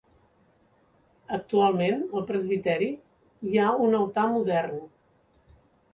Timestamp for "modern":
4.37-4.85